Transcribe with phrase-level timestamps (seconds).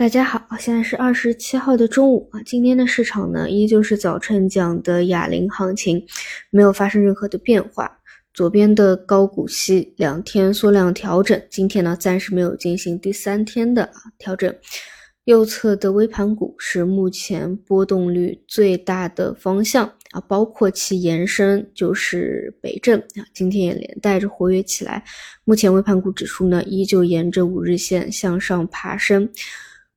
[0.00, 2.40] 大家好，现在是二十七号的中午啊。
[2.46, 6.02] 今天的市场呢，依旧是早晨讲的哑铃行情，
[6.48, 7.98] 没有发生任何的变化。
[8.32, 14.50] 左边的高股息两天缩量调整，今天呢暂时没有进行第三天的调整。
[15.24, 25.04] 右侧的微盘股是目前波动率最大的方向啊，包括其延伸就是北证啊，今天也连带着活跃起来。
[25.44, 29.28] 目前微盘股指数呢，依旧沿着五日线向上爬升。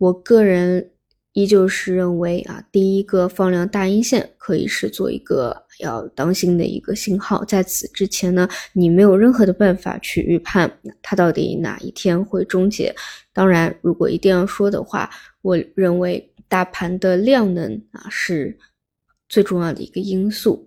[0.00, 0.92] 我个人
[1.34, 7.44] 依旧是认为啊，第一个放量大阴线可以是做一个要当心的一个信号。
[7.44, 12.94] 在此之前呢，你没有任何的办法去预判它到底哪一天会终结。
[13.34, 15.10] 当然，如果一定要说的话，
[15.42, 18.58] 我认为大盘的量能啊是
[19.28, 20.66] 最重要的一个因素，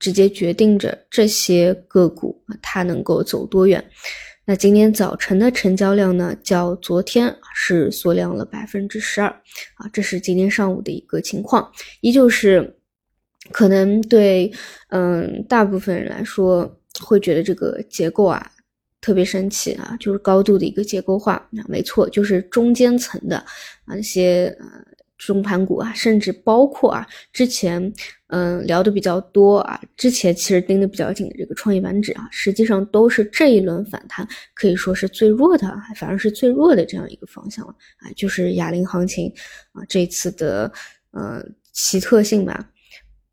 [0.00, 3.82] 直接决定着这些个股它能够走多远。
[4.46, 9.28] 那今天早晨的成交量呢，较昨天是缩量了百分之十二
[9.76, 11.72] 啊，这是今天上午的一个情况，
[12.02, 12.76] 依旧是
[13.50, 14.52] 可能对
[14.88, 18.50] 嗯大部分人来说会觉得这个结构啊
[19.00, 24.83] 特别神奇啊，就是高度的一个结构化，那没错，就是中间层的啊那些呃。
[25.16, 27.92] 中盘股啊，甚至包括啊，之前
[28.28, 39.32] 嗯聊的比较多啊，之前其实盯的比较紧的这个创业板指啊，实际上都是这一轮反弹可以说是最弱的，反而是最弱的这样一个方向了啊，就是哑铃行情
[39.72, 40.70] 啊，这一次的
[41.12, 42.68] 呃奇特性吧。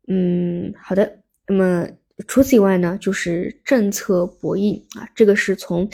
[0.08, 1.86] 嗯，好的，那么
[2.26, 5.88] 除此以外呢，就是政策博弈啊，这个是从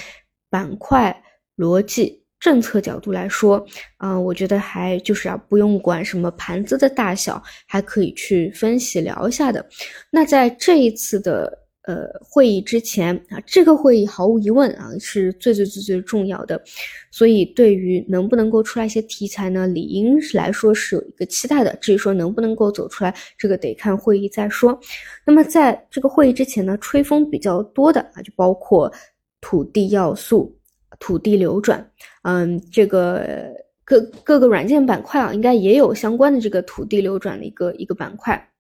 [0.50, 1.22] 板块
[1.56, 2.22] 逻辑。
[2.40, 3.64] 政策角度来说，
[3.96, 9.64] 啊，我觉得还就是啊，不用管什么盘子的大小，还可以去分析聊一下的。
[10.10, 16.62] 那在这一次的呃会议之前啊，这个会议毫无疑问啊是最最最最重要的。
[17.10, 21.74] 所以对于能不能够出来一些题材呢，理应来说是有一个期待的。
[21.80, 24.78] 至于说能不能够走出来，这个得看会议再说。
[25.24, 28.92] 那么在这个会议之前呢，吹风比较多的啊，就包括
[29.40, 30.54] 土地要素。
[30.98, 31.90] 土地流转，
[32.22, 33.54] 嗯，这个
[33.84, 38.50] 各各个软件板块啊，应该也有相关的这个土地流转的一个一个板块，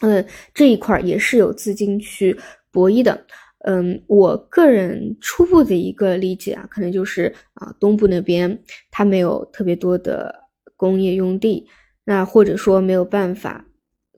[0.00, 2.36] 嗯，这一块也是有资金去
[2.70, 3.26] 博弈的，
[3.64, 8.58] 嗯，我个人初步的一个理解啊，可能就是啊，东部那边
[8.90, 10.34] 它没有特别多的
[10.76, 11.66] 工业用地，
[12.04, 13.64] 那或者说没有办法。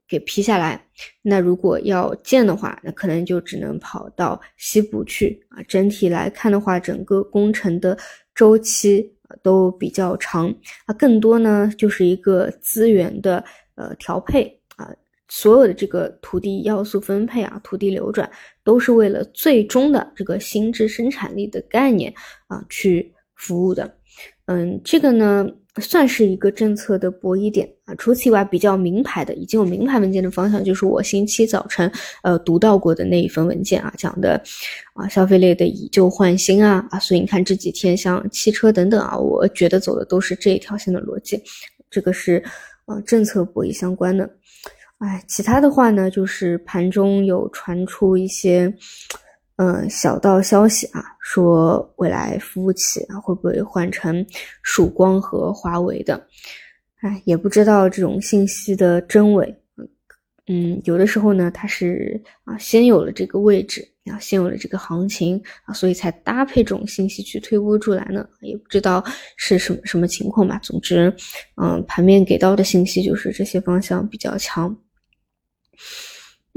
[0.09, 0.83] 给批下来，
[1.21, 5.63] 那如果要建的话，那可能就只能跑到西部去啊。
[5.69, 7.97] 整体来看的话，整个工程的
[8.35, 10.49] 周期都比较长
[10.87, 10.95] 啊。
[10.95, 14.91] 更多呢，就是一个资源的呃调配啊。
[15.29, 18.29] 所有的这个土地要素分配啊，土地流转，
[18.65, 22.11] 都是为了最终的这个新质生产力的概念
[22.47, 23.95] 啊去服务的。
[24.47, 25.47] 嗯，这个呢。
[25.81, 27.95] 算是一个政策的博弈点啊。
[27.97, 31.91] 除此以外，比较名牌的，已经有名牌文件的方向，就是我星期早晨
[32.23, 34.41] 呃读到过的那一份文件啊，讲的
[34.95, 36.99] 啊消费类的以旧换新啊啊。
[36.99, 41.43] 所以你看这几天像汽车等等啊，我觉得走的都是这一条线的逻辑。
[41.91, 42.43] 这个是
[42.87, 44.29] 啊政策博弈相关的。
[44.99, 48.75] 哎，其他的话呢，就是盘中有传出一些。
[49.59, 54.25] 嗯，小道消息啊，说未来服务器啊会不会换成
[54.63, 56.29] 曙光和华为的？
[57.01, 59.53] 哎，也不知道这种信息的真伪。
[60.47, 68.25] 嗯，有的时候呢，它是啊先有了这个位置啊，先有了这个行情啊，所以才搭配这种信息去推波助澜呢。
[68.41, 69.05] 也不知道
[69.37, 70.57] 是什么什么情况吧。
[70.63, 71.13] 总之，
[71.61, 74.75] 嗯，盘面给到的信息就是这些方向比较强。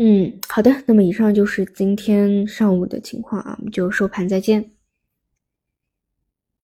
[0.03, 4.71] 嗯，好的，那么以上就是今天上午的情况啊，我们就收盘再见。